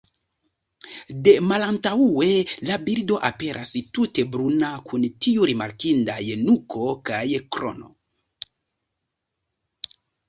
De 1.25 1.33
malantaŭe 1.49 2.29
la 2.69 2.77
birdo 2.87 3.19
aperas 3.29 3.73
tute 3.97 4.25
bruna 4.37 4.71
kun 4.89 5.05
tiu 5.27 5.45
rimarkindaj 5.53 6.19
nuko 6.47 6.89
kaj 7.11 7.23
krono. 7.57 7.91